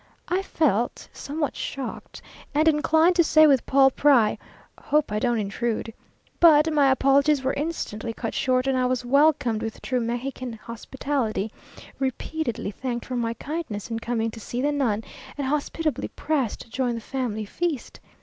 I 0.29 0.41
felt 0.41 1.07
somewhat 1.13 1.55
shocked, 1.55 2.23
and 2.55 2.67
inclined 2.67 3.15
to 3.17 3.23
say 3.23 3.45
with 3.45 3.67
Paul 3.67 3.91
Pry, 3.91 4.39
"Hope 4.85 5.11
I 5.11 5.19
don't 5.19 5.37
intrude." 5.37 5.93
But 6.39 6.73
my 6.73 6.89
apologies 6.89 7.43
were 7.43 7.53
instantly 7.53 8.11
cut 8.11 8.33
short, 8.33 8.65
and 8.65 8.75
I 8.75 8.87
was 8.87 9.05
welcomed 9.05 9.61
with 9.61 9.79
true 9.79 9.99
Mexican 10.01 10.53
hospitality; 10.53 11.51
repeatedly 11.99 12.71
thanked 12.71 13.05
for 13.05 13.15
my 13.15 13.35
kindness 13.35 13.91
in 13.91 13.99
coming 13.99 14.31
to 14.31 14.39
see 14.39 14.59
the 14.59 14.71
nun, 14.71 15.03
and 15.37 15.45
hospitably 15.45 16.07
pressed 16.15 16.61
to 16.61 16.69
join 16.71 16.95
the 16.95 17.01
family 17.01 17.45
feast. 17.45 17.99